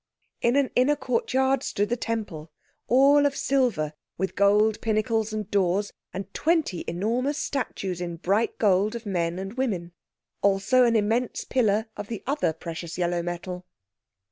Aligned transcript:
In 0.41 0.55
an 0.55 0.71
inner 0.75 0.95
courtyard 0.95 1.61
stood 1.61 1.89
the 1.89 1.95
Temple—all 1.95 3.23
of 3.27 3.35
silver, 3.35 3.93
with 4.17 4.33
gold 4.35 4.81
pinnacles 4.81 5.31
and 5.31 5.47
doors, 5.51 5.93
and 6.11 6.33
twenty 6.33 6.83
enormous 6.87 7.37
statues 7.37 8.01
in 8.01 8.15
bright 8.15 8.57
gold 8.57 8.95
of 8.95 9.05
men 9.05 9.37
and 9.37 9.53
women. 9.53 9.91
Also 10.41 10.85
an 10.85 10.95
immense 10.95 11.43
pillar 11.45 11.85
of 11.95 12.07
the 12.07 12.23
other 12.25 12.51
precious 12.51 12.97
yellow 12.97 13.21
metal. 13.21 13.67